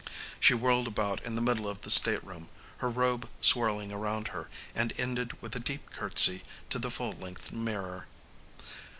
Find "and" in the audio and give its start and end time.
4.73-4.93